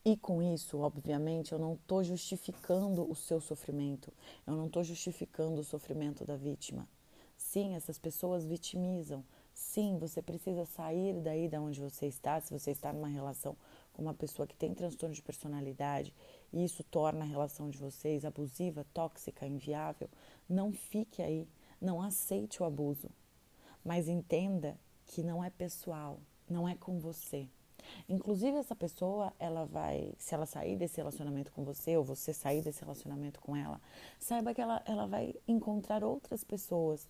E 0.04 0.16
com 0.16 0.42
isso, 0.42 0.78
obviamente, 0.78 1.52
eu 1.52 1.58
não 1.58 1.74
estou 1.74 2.04
justificando 2.04 3.10
o 3.10 3.16
seu 3.16 3.42
sofrimento, 3.42 4.14
eu 4.46 4.56
não 4.56 4.68
estou 4.68 4.84
justificando 4.84 5.62
o 5.62 5.64
sofrimento 5.64 6.24
da 6.24 6.36
vítima. 6.36 6.88
Sim, 7.36 7.76
essas 7.76 7.98
pessoas 7.98 8.46
vitimizam. 8.46 9.24
Sim, 9.52 9.98
você 9.98 10.22
precisa 10.22 10.66
sair 10.66 11.20
daí 11.22 11.48
da 11.48 11.60
onde 11.60 11.82
você 11.82 12.06
está, 12.06 12.40
se 12.40 12.52
você 12.52 12.72
está 12.72 12.94
numa 12.94 13.08
relação 13.08 13.58
com 13.94 14.02
uma 14.02 14.14
pessoa 14.14 14.46
que 14.46 14.56
tem 14.56 14.74
transtorno 14.74 15.16
de 15.16 15.22
personalidade 15.22 16.14
e 16.52 16.64
isso 16.64 16.84
torna 16.84 17.22
a 17.22 17.28
relação 17.28 17.70
de 17.70 17.78
vocês 17.78 18.26
abusiva, 18.26 18.86
tóxica, 18.94 19.48
inviável, 19.48 20.10
não 20.48 20.72
fique 20.72 21.22
aí, 21.22 21.48
não 21.82 22.02
aceite 22.02 22.62
o 22.62 22.66
abuso, 22.66 23.10
mas 23.84 24.08
entenda 24.08 24.78
que 25.06 25.24
não 25.24 25.44
é 25.44 25.50
pessoal, 25.50 26.20
não 26.50 26.68
é 26.68 26.76
com 26.76 27.00
você. 27.00 27.48
Inclusive 28.10 28.58
essa 28.58 28.76
pessoa, 28.76 29.34
ela 29.40 29.66
vai, 29.66 30.14
se 30.18 30.34
ela 30.34 30.46
sair 30.46 30.76
desse 30.76 30.98
relacionamento 30.98 31.52
com 31.52 31.64
você 31.64 31.96
ou 31.96 32.04
você 32.04 32.34
sair 32.34 32.62
desse 32.62 32.82
relacionamento 32.82 33.40
com 33.40 33.56
ela, 33.56 33.80
saiba 34.20 34.54
que 34.54 34.62
ela, 34.62 34.82
ela 34.86 35.06
vai 35.08 35.36
encontrar 35.48 36.04
outras 36.04 36.44
pessoas 36.44 37.08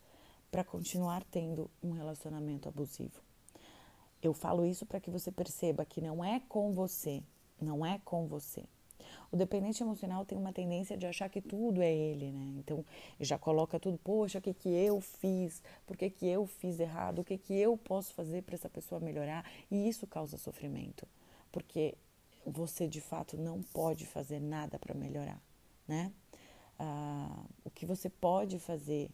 para 0.52 0.64
continuar 0.64 1.24
tendo 1.26 1.70
um 1.82 1.92
relacionamento 1.92 2.70
abusivo. 2.70 3.22
Eu 4.22 4.34
falo 4.34 4.66
isso 4.66 4.86
para 4.86 5.00
que 5.00 5.12
você 5.12 5.32
perceba 5.32 5.86
que 5.86 6.02
não 6.02 6.24
é 6.24 6.40
com 6.40 6.72
você, 6.72 7.24
não 7.62 7.86
é 7.86 8.00
com 8.04 8.26
você. 8.28 8.64
O 9.36 9.38
dependente 9.38 9.84
emocional 9.84 10.24
tem 10.24 10.38
uma 10.38 10.54
tendência 10.54 10.96
de 10.96 11.06
achar 11.06 11.28
que 11.28 11.42
tudo 11.42 11.82
é 11.82 11.94
ele, 11.94 12.32
né? 12.32 12.54
Então, 12.58 12.86
já 13.20 13.38
coloca 13.38 13.78
tudo, 13.78 13.98
poxa, 13.98 14.40
o 14.40 14.42
que, 14.42 14.54
que 14.54 14.70
eu 14.70 15.02
fiz? 15.02 15.62
Por 15.86 15.98
que, 15.98 16.10
que 16.10 16.26
eu 16.26 16.46
fiz 16.46 16.80
errado? 16.80 17.20
O 17.20 17.24
que, 17.26 17.38
que 17.38 17.54
eu 17.54 17.76
posso 17.76 18.14
fazer 18.14 18.44
para 18.44 18.56
essa 18.56 18.70
pessoa 18.70 19.02
melhorar? 19.02 19.44
E 19.70 19.90
isso 19.90 20.08
causa 20.08 20.38
sofrimento, 20.38 21.06
porque 21.52 21.96
você 22.46 22.88
de 22.88 23.02
fato 23.02 23.36
não 23.36 23.62
pode 23.62 24.06
fazer 24.06 24.40
nada 24.40 24.80
para 24.80 24.96
melhorar, 24.96 25.42
né? 25.86 26.14
Ah, 26.80 27.44
o 27.66 27.70
que 27.70 27.86
você 27.86 28.10
pode 28.10 28.58
fazer 28.58 29.10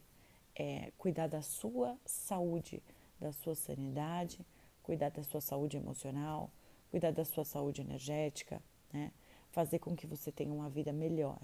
é 0.56 0.92
cuidar 1.00 1.26
da 1.26 1.42
sua 1.42 1.98
saúde, 2.06 2.84
da 3.20 3.32
sua 3.32 3.56
sanidade, 3.56 4.46
cuidar 4.84 5.10
da 5.10 5.24
sua 5.24 5.42
saúde 5.42 5.78
emocional, 5.78 6.52
cuidar 6.92 7.10
da 7.10 7.26
sua 7.26 7.44
saúde 7.44 7.82
energética, 7.82 8.62
né? 8.94 9.12
Fazer 9.52 9.80
com 9.80 9.96
que 9.96 10.08
você 10.08 10.32
tenha 10.32 10.54
uma 10.54 10.70
vida 10.70 10.92
melhor. 10.92 11.40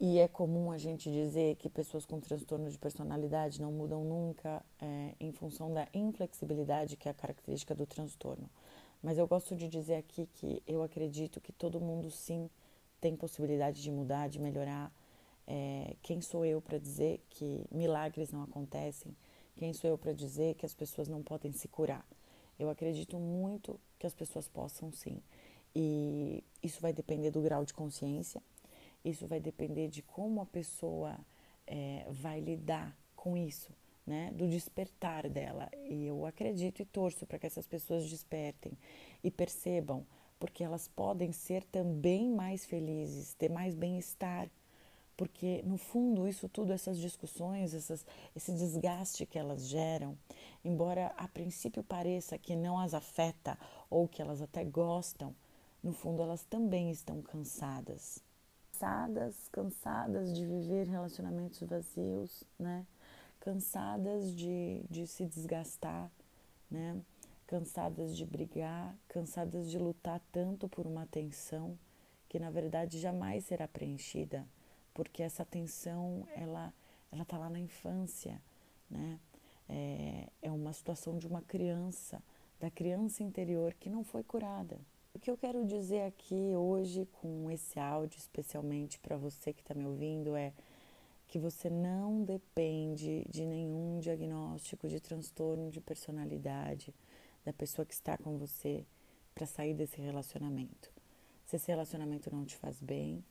E 0.00 0.18
é 0.18 0.26
comum 0.26 0.72
a 0.72 0.78
gente 0.78 1.10
dizer 1.10 1.56
que 1.56 1.68
pessoas 1.68 2.04
com 2.04 2.18
transtorno 2.20 2.68
de 2.68 2.76
personalidade 2.76 3.62
não 3.62 3.70
mudam 3.70 4.02
nunca 4.02 4.64
é, 4.80 5.14
em 5.20 5.30
função 5.30 5.72
da 5.72 5.86
inflexibilidade 5.94 6.96
que 6.96 7.06
é 7.06 7.12
a 7.12 7.14
característica 7.14 7.74
do 7.74 7.86
transtorno. 7.86 8.50
Mas 9.02 9.18
eu 9.18 9.26
gosto 9.26 9.54
de 9.54 9.68
dizer 9.68 9.96
aqui 9.96 10.26
que 10.34 10.62
eu 10.66 10.82
acredito 10.82 11.40
que 11.40 11.52
todo 11.52 11.80
mundo 11.80 12.10
sim 12.10 12.50
tem 13.00 13.14
possibilidade 13.14 13.82
de 13.82 13.90
mudar, 13.90 14.28
de 14.28 14.40
melhorar. 14.40 14.90
É, 15.46 15.94
quem 16.02 16.20
sou 16.20 16.44
eu 16.44 16.60
para 16.60 16.78
dizer 16.78 17.22
que 17.28 17.64
milagres 17.70 18.32
não 18.32 18.42
acontecem? 18.42 19.14
Quem 19.56 19.72
sou 19.72 19.90
eu 19.90 19.98
para 19.98 20.12
dizer 20.12 20.54
que 20.54 20.66
as 20.66 20.74
pessoas 20.74 21.06
não 21.06 21.22
podem 21.22 21.52
se 21.52 21.68
curar? 21.68 22.04
Eu 22.58 22.68
acredito 22.68 23.18
muito 23.18 23.78
que 23.98 24.06
as 24.06 24.14
pessoas 24.14 24.48
possam 24.48 24.90
sim. 24.90 25.22
E 25.74 26.42
isso 26.62 26.80
vai 26.80 26.92
depender 26.92 27.30
do 27.30 27.42
grau 27.42 27.64
de 27.64 27.74
consciência, 27.74 28.42
isso 29.04 29.26
vai 29.26 29.40
depender 29.40 29.88
de 29.88 30.02
como 30.02 30.40
a 30.40 30.46
pessoa 30.46 31.18
é, 31.66 32.06
vai 32.10 32.40
lidar 32.40 32.96
com 33.16 33.36
isso, 33.36 33.70
né? 34.06 34.30
Do 34.34 34.48
despertar 34.48 35.28
dela. 35.28 35.70
E 35.88 36.06
eu 36.06 36.24
acredito 36.26 36.80
e 36.80 36.84
torço 36.84 37.26
para 37.26 37.38
que 37.38 37.46
essas 37.46 37.66
pessoas 37.66 38.08
despertem 38.08 38.72
e 39.22 39.30
percebam, 39.30 40.06
porque 40.38 40.62
elas 40.62 40.88
podem 40.88 41.32
ser 41.32 41.64
também 41.64 42.30
mais 42.30 42.64
felizes, 42.64 43.34
ter 43.34 43.50
mais 43.50 43.74
bem-estar 43.74 44.48
porque 45.16 45.62
no 45.64 45.76
fundo 45.76 46.26
isso 46.26 46.48
tudo, 46.48 46.72
essas 46.72 46.98
discussões, 46.98 47.72
essas, 47.72 48.04
esse 48.34 48.52
desgaste 48.52 49.26
que 49.26 49.38
elas 49.38 49.68
geram, 49.68 50.18
embora 50.64 51.12
a 51.16 51.28
princípio 51.28 51.82
pareça 51.82 52.36
que 52.36 52.56
não 52.56 52.78
as 52.78 52.94
afeta 52.94 53.58
ou 53.88 54.08
que 54.08 54.20
elas 54.20 54.42
até 54.42 54.64
gostam, 54.64 55.34
no 55.84 55.92
fundo 55.92 56.22
elas 56.22 56.42
também 56.44 56.90
estão 56.90 57.20
cansadas. 57.20 58.24
Cansadas, 58.72 59.48
cansadas 59.52 60.34
de 60.34 60.44
viver 60.44 60.88
relacionamentos 60.88 61.60
vazios, 61.60 62.42
né? 62.58 62.84
Cansadas 63.38 64.34
de, 64.34 64.82
de 64.90 65.06
se 65.06 65.26
desgastar, 65.26 66.10
né? 66.70 67.00
Cansadas 67.46 68.16
de 68.16 68.24
brigar, 68.24 68.96
cansadas 69.06 69.70
de 69.70 69.78
lutar 69.78 70.20
tanto 70.32 70.68
por 70.68 70.86
uma 70.86 71.02
atenção 71.02 71.78
que 72.28 72.40
na 72.40 72.50
verdade 72.50 72.98
jamais 72.98 73.44
será 73.44 73.68
preenchida 73.68 74.44
porque 74.94 75.22
essa 75.22 75.42
atenção 75.42 76.26
ela 76.34 76.72
ela 77.12 77.22
está 77.22 77.38
lá 77.38 77.48
na 77.48 77.60
infância, 77.60 78.42
né? 78.90 79.20
É, 79.68 80.28
é 80.42 80.50
uma 80.50 80.72
situação 80.72 81.16
de 81.16 81.26
uma 81.28 81.42
criança, 81.42 82.20
da 82.58 82.70
criança 82.70 83.22
interior 83.22 83.72
que 83.74 83.88
não 83.88 84.02
foi 84.02 84.24
curada. 84.24 84.80
O 85.14 85.18
que 85.20 85.30
eu 85.30 85.36
quero 85.36 85.64
dizer 85.64 86.02
aqui 86.02 86.56
hoje 86.56 87.06
com 87.20 87.48
esse 87.48 87.78
áudio, 87.78 88.18
especialmente 88.18 88.98
para 88.98 89.16
você 89.16 89.52
que 89.52 89.62
está 89.62 89.72
me 89.72 89.86
ouvindo, 89.86 90.34
é 90.34 90.52
que 91.28 91.38
você 91.38 91.70
não 91.70 92.24
depende 92.24 93.24
de 93.30 93.46
nenhum 93.46 94.00
diagnóstico 94.00 94.88
de 94.88 94.98
transtorno 94.98 95.70
de 95.70 95.80
personalidade 95.80 96.92
da 97.44 97.52
pessoa 97.52 97.86
que 97.86 97.94
está 97.94 98.18
com 98.18 98.36
você 98.36 98.84
para 99.32 99.46
sair 99.46 99.72
desse 99.72 100.00
relacionamento. 100.00 100.92
Se 101.46 101.56
esse 101.56 101.68
relacionamento 101.68 102.34
não 102.34 102.44
te 102.44 102.56
faz 102.56 102.80
bem, 102.80 103.24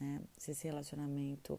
né? 0.00 0.20
Se 0.36 0.50
esse 0.50 0.66
relacionamento 0.66 1.58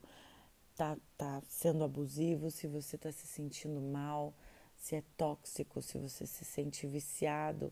tá, 0.75 0.97
tá 1.17 1.41
sendo 1.47 1.85
abusivo, 1.85 2.51
se 2.51 2.67
você 2.67 2.97
está 2.97 3.13
se 3.13 3.25
sentindo 3.25 3.79
mal, 3.79 4.33
se 4.75 4.97
é 4.97 5.03
tóxico, 5.15 5.81
se 5.81 5.97
você 5.97 6.27
se 6.27 6.43
sente 6.43 6.85
viciado 6.85 7.71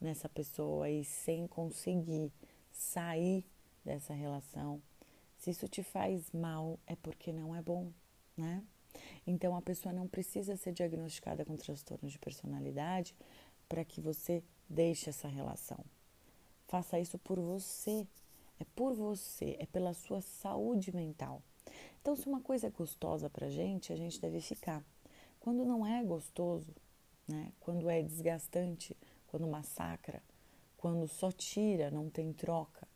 nessa 0.00 0.28
pessoa 0.28 0.88
e 0.88 1.04
sem 1.04 1.46
conseguir 1.46 2.32
sair 2.72 3.44
dessa 3.84 4.12
relação, 4.12 4.82
se 5.36 5.50
isso 5.50 5.68
te 5.68 5.82
faz 5.82 6.30
mal, 6.32 6.78
é 6.86 6.96
porque 6.96 7.32
não 7.32 7.54
é 7.54 7.62
bom, 7.62 7.90
né? 8.36 8.62
Então 9.26 9.56
a 9.56 9.62
pessoa 9.62 9.92
não 9.92 10.08
precisa 10.08 10.56
ser 10.56 10.72
diagnosticada 10.72 11.44
com 11.44 11.56
transtorno 11.56 12.08
de 12.08 12.18
personalidade 12.18 13.14
para 13.68 13.84
que 13.84 14.00
você 14.00 14.42
deixe 14.68 15.10
essa 15.10 15.28
relação. 15.28 15.84
Faça 16.66 16.98
isso 16.98 17.18
por 17.18 17.38
você. 17.38 18.06
É 18.60 18.64
por 18.74 18.94
você, 18.94 19.56
é 19.60 19.66
pela 19.66 19.94
sua 19.94 20.20
saúde 20.20 20.94
mental. 20.94 21.42
Então, 22.00 22.16
se 22.16 22.26
uma 22.26 22.40
coisa 22.40 22.66
é 22.66 22.70
gostosa 22.70 23.30
para 23.30 23.46
a 23.46 23.50
gente, 23.50 23.92
a 23.92 23.96
gente 23.96 24.20
deve 24.20 24.40
ficar. 24.40 24.84
Quando 25.38 25.64
não 25.64 25.86
é 25.86 26.02
gostoso, 26.02 26.74
né? 27.28 27.52
quando 27.60 27.88
é 27.88 28.02
desgastante, 28.02 28.96
quando 29.28 29.46
massacra, 29.46 30.22
quando 30.76 31.06
só 31.06 31.30
tira, 31.30 31.90
não 31.90 32.10
tem 32.10 32.32
troca, 32.32 32.86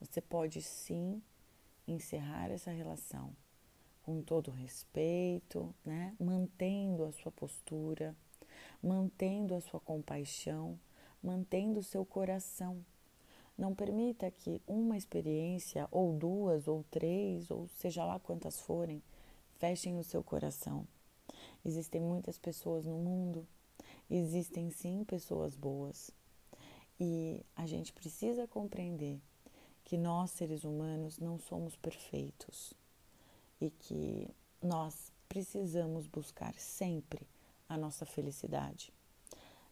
você 0.00 0.20
pode 0.20 0.60
sim 0.60 1.22
encerrar 1.86 2.50
essa 2.50 2.70
relação 2.70 3.34
com 4.02 4.20
todo 4.20 4.50
respeito, 4.50 5.74
né? 5.84 6.14
mantendo 6.18 7.04
a 7.04 7.12
sua 7.12 7.30
postura, 7.30 8.16
mantendo 8.82 9.54
a 9.54 9.60
sua 9.60 9.78
compaixão, 9.78 10.78
mantendo 11.22 11.80
o 11.80 11.84
seu 11.84 12.04
coração. 12.04 12.84
Não 13.56 13.74
permita 13.74 14.30
que 14.30 14.60
uma 14.66 14.96
experiência, 14.96 15.86
ou 15.90 16.12
duas, 16.12 16.66
ou 16.66 16.84
três, 16.90 17.50
ou 17.50 17.68
seja 17.68 18.04
lá 18.04 18.18
quantas 18.18 18.60
forem, 18.60 19.02
fechem 19.58 19.98
o 19.98 20.04
seu 20.04 20.22
coração. 20.22 20.86
Existem 21.64 22.00
muitas 22.00 22.38
pessoas 22.38 22.84
no 22.84 22.98
mundo, 22.98 23.46
existem 24.16 24.70
sim 24.70 25.04
pessoas 25.04 25.54
boas. 25.54 26.10
E 27.00 27.44
a 27.56 27.66
gente 27.66 27.92
precisa 27.92 28.46
compreender 28.46 29.20
que 29.84 29.96
nós, 29.96 30.30
seres 30.30 30.64
humanos, 30.64 31.18
não 31.18 31.38
somos 31.38 31.76
perfeitos 31.76 32.74
e 33.60 33.70
que 33.70 34.28
nós 34.62 35.10
precisamos 35.28 36.06
buscar 36.06 36.54
sempre 36.54 37.26
a 37.68 37.76
nossa 37.76 38.04
felicidade. 38.04 38.92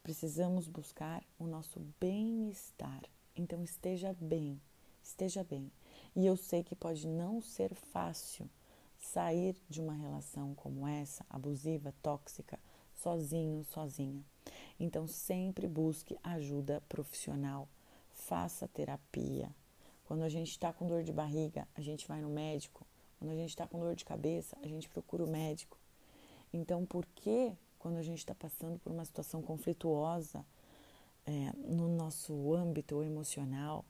Precisamos 0.02 0.66
buscar 0.66 1.22
o 1.38 1.46
nosso 1.46 1.80
bem-estar. 2.00 3.02
Então 3.36 3.62
esteja 3.62 4.16
bem, 4.18 4.60
esteja 5.02 5.44
bem. 5.44 5.70
E 6.16 6.26
eu 6.26 6.36
sei 6.36 6.64
que 6.64 6.74
pode 6.74 7.06
não 7.06 7.40
ser 7.42 7.74
fácil 7.74 8.48
sair 8.98 9.56
de 9.68 9.80
uma 9.80 9.94
relação 9.94 10.54
como 10.54 10.86
essa, 10.86 11.24
abusiva, 11.28 11.94
tóxica, 12.02 12.58
sozinho, 12.94 13.64
sozinha. 13.64 14.24
Então 14.78 15.06
sempre 15.06 15.66
busque 15.66 16.18
ajuda 16.22 16.82
profissional, 16.88 17.68
faça 18.12 18.68
terapia, 18.68 19.50
quando 20.10 20.24
a 20.24 20.28
gente 20.28 20.50
está 20.50 20.72
com 20.72 20.88
dor 20.88 21.04
de 21.04 21.12
barriga, 21.12 21.68
a 21.72 21.80
gente 21.80 22.08
vai 22.08 22.20
no 22.20 22.28
médico. 22.28 22.84
Quando 23.16 23.30
a 23.30 23.36
gente 23.36 23.50
está 23.50 23.64
com 23.64 23.78
dor 23.78 23.94
de 23.94 24.04
cabeça, 24.04 24.58
a 24.60 24.66
gente 24.66 24.88
procura 24.88 25.22
o 25.22 25.30
médico. 25.30 25.78
Então, 26.52 26.84
por 26.84 27.06
que, 27.14 27.52
quando 27.78 27.96
a 27.96 28.02
gente 28.02 28.18
está 28.18 28.34
passando 28.34 28.76
por 28.80 28.90
uma 28.90 29.04
situação 29.04 29.40
conflituosa 29.40 30.44
é, 31.24 31.52
no 31.58 31.86
nosso 31.86 32.52
âmbito 32.52 33.04
emocional, 33.04 33.84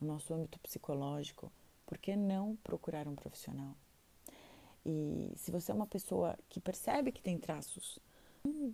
no 0.00 0.08
nosso 0.08 0.32
âmbito 0.32 0.58
psicológico, 0.60 1.52
por 1.84 1.98
que 1.98 2.16
não 2.16 2.56
procurar 2.64 3.06
um 3.06 3.14
profissional? 3.14 3.76
E 4.82 5.30
se 5.36 5.50
você 5.50 5.72
é 5.72 5.74
uma 5.74 5.86
pessoa 5.86 6.38
que 6.48 6.58
percebe 6.58 7.12
que 7.12 7.20
tem 7.20 7.36
traços 7.36 7.98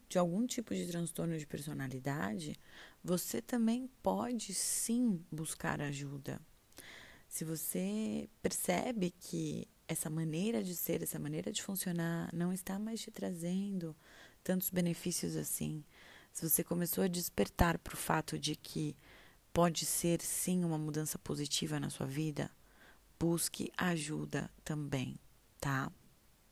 de 0.09 0.19
algum 0.19 0.47
tipo 0.47 0.75
de 0.75 0.87
transtorno 0.87 1.37
de 1.39 1.47
personalidade, 1.47 2.59
você 3.03 3.41
também 3.41 3.89
pode 4.03 4.55
sim 4.55 5.25
buscar 5.31 5.81
ajuda. 5.81 6.41
Se 7.29 7.45
você 7.45 8.29
percebe 8.43 9.11
que 9.11 9.67
essa 9.89 10.11
maneira 10.11 10.63
de 10.63 10.75
ser, 10.75 11.03
essa 11.03 11.19
maneira 11.19 11.51
de 11.51 11.63
funcionar 11.63 12.31
não 12.33 12.53
está 12.53 12.79
mais 12.79 13.01
te 13.01 13.11
trazendo 13.11 13.97
tantos 14.45 14.71
benefícios 14.71 15.37
assim, 15.37 15.85
se 16.33 16.49
você 16.49 16.65
começou 16.65 17.05
a 17.05 17.09
despertar 17.09 17.79
para 17.79 17.95
o 17.95 17.97
fato 17.97 18.39
de 18.39 18.57
que 18.57 18.97
pode 19.53 19.85
ser 19.85 20.21
sim 20.23 20.65
uma 20.65 20.79
mudança 20.79 21.19
positiva 21.19 21.79
na 21.79 21.91
sua 21.91 22.07
vida, 22.07 22.51
busque 23.21 23.71
ajuda 23.77 24.51
também, 24.65 25.19
tá? 25.61 25.93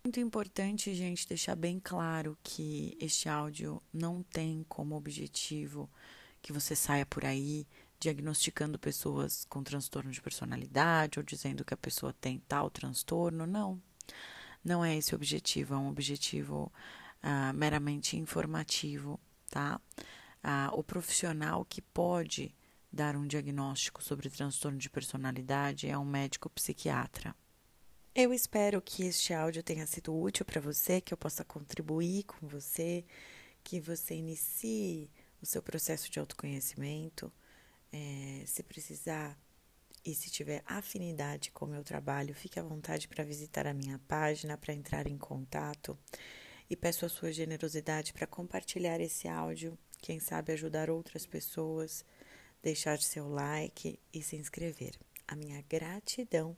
Muito 0.03 0.19
importante, 0.19 0.95
gente, 0.95 1.29
deixar 1.29 1.55
bem 1.55 1.79
claro 1.79 2.37
que 2.43 2.97
este 2.99 3.29
áudio 3.29 3.83
não 3.93 4.23
tem 4.23 4.65
como 4.67 4.97
objetivo 4.97 5.91
que 6.41 6.55
você 6.55 6.75
saia 6.75 7.05
por 7.05 7.23
aí 7.23 7.67
diagnosticando 7.99 8.79
pessoas 8.79 9.45
com 9.45 9.63
transtorno 9.63 10.11
de 10.11 10.23
personalidade 10.23 11.19
ou 11.19 11.23
dizendo 11.23 11.67
que 11.67 11.75
a 11.75 11.77
pessoa 11.77 12.15
tem 12.15 12.39
tal 12.49 12.71
transtorno. 12.71 13.47
Não, 13.47 13.81
não 14.65 14.83
é 14.83 14.97
esse 14.97 15.13
o 15.13 15.17
objetivo, 15.17 15.75
é 15.75 15.77
um 15.77 15.91
objetivo 15.91 16.73
ah, 17.23 17.53
meramente 17.53 18.17
informativo, 18.17 19.21
tá? 19.51 19.79
Ah, 20.43 20.71
o 20.73 20.83
profissional 20.83 21.63
que 21.67 21.83
pode 21.83 22.55
dar 22.91 23.17
um 23.17 23.27
diagnóstico 23.27 24.03
sobre 24.03 24.31
transtorno 24.31 24.79
de 24.79 24.89
personalidade 24.89 25.87
é 25.87 25.99
um 25.99 26.07
médico 26.07 26.49
psiquiatra. 26.49 27.37
Eu 28.13 28.35
espero 28.35 28.83
que 28.83 29.05
este 29.05 29.33
áudio 29.33 29.63
tenha 29.63 29.87
sido 29.87 30.13
útil 30.19 30.45
para 30.45 30.61
você, 30.61 31.01
que 31.01 31.15
eu 31.15 31.19
possa 31.19 31.45
contribuir 31.45 32.25
com 32.25 32.49
você, 32.49 33.05
que 33.63 33.81
você 33.81 34.15
inicie 34.15 35.09
o 35.41 35.47
seu 35.47 35.63
processo 35.63 36.11
de 36.11 36.19
autoconhecimento 36.19 37.33
é, 37.93 38.43
se 38.47 38.65
precisar 38.65 39.39
e 40.05 40.13
se 40.13 40.29
tiver 40.29 40.63
afinidade 40.67 41.53
com 41.53 41.67
o 41.67 41.69
meu 41.69 41.85
trabalho, 41.85 42.35
fique 42.35 42.59
à 42.59 42.65
vontade 42.65 43.07
para 43.07 43.23
visitar 43.23 43.67
a 43.67 43.75
minha 43.75 43.99
página, 44.09 44.57
para 44.57 44.75
entrar 44.75 45.07
em 45.07 45.17
contato 45.17 45.97
e 46.69 46.75
peço 46.75 47.07
a 47.07 47.09
sua 47.09 47.31
generosidade 47.31 48.13
para 48.13 48.27
compartilhar 48.27 49.01
esse 49.01 49.29
áudio, 49.29 49.79
quem 49.99 50.19
sabe 50.19 50.53
ajudar 50.53 50.91
outras 50.91 51.27
pessoas, 51.27 52.05
deixar 52.61 52.99
seu 52.99 53.29
like 53.29 54.01
e 54.13 54.21
se 54.21 54.35
inscrever. 54.35 54.99
A 55.29 55.37
minha 55.37 55.63
gratidão 55.69 56.57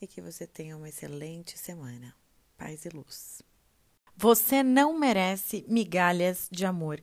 e 0.00 0.06
que 0.06 0.20
você 0.20 0.46
tenha 0.46 0.76
uma 0.76 0.88
excelente 0.88 1.58
semana. 1.58 2.14
Paz 2.56 2.84
e 2.84 2.88
luz. 2.88 3.42
Você 4.16 4.62
não 4.62 4.98
merece 4.98 5.64
migalhas 5.68 6.48
de 6.50 6.64
amor. 6.64 7.02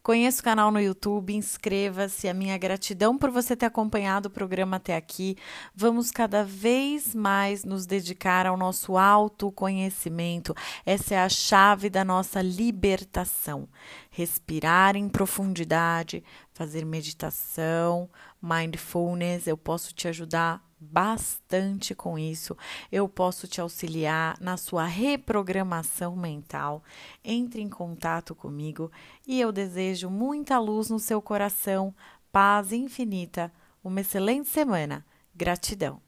conheça 0.03 0.41
o 0.41 0.43
canal 0.43 0.71
no 0.71 0.79
YouTube, 0.79 1.33
inscreva-se. 1.35 2.27
A 2.27 2.33
minha 2.33 2.57
gratidão 2.57 3.17
por 3.17 3.29
você 3.29 3.55
ter 3.55 3.65
acompanhado 3.65 4.27
o 4.27 4.31
programa 4.31 4.77
até 4.77 4.95
aqui. 4.95 5.35
Vamos 5.75 6.11
cada 6.11 6.43
vez 6.43 7.13
mais 7.13 7.63
nos 7.63 7.85
dedicar 7.85 8.45
ao 8.45 8.57
nosso 8.57 8.97
autoconhecimento. 8.97 10.55
Essa 10.85 11.15
é 11.15 11.19
a 11.19 11.29
chave 11.29 11.89
da 11.89 12.03
nossa 12.03 12.41
libertação. 12.41 13.67
Respirar 14.09 14.95
em 14.95 15.07
profundidade, 15.07 16.23
fazer 16.53 16.85
meditação, 16.85 18.09
mindfulness. 18.41 19.47
Eu 19.47 19.57
posso 19.57 19.93
te 19.93 20.07
ajudar 20.07 20.65
bastante 20.79 21.93
com 21.93 22.17
isso. 22.17 22.57
Eu 22.91 23.07
posso 23.07 23.47
te 23.47 23.61
auxiliar 23.61 24.35
na 24.41 24.57
sua 24.57 24.85
reprogramação 24.85 26.15
mental. 26.15 26.83
Entre 27.23 27.61
em 27.61 27.69
contato 27.69 28.33
comigo 28.33 28.91
e 29.27 29.39
eu 29.39 29.51
desejo 29.51 30.09
muita 30.09 30.57
luz 30.57 30.89
no 30.89 30.99
seu 30.99 31.21
coração, 31.21 31.93
paz 32.31 32.71
infinita, 32.71 33.53
uma 33.83 34.01
excelente 34.01 34.49
semana. 34.49 35.05
Gratidão. 35.35 36.01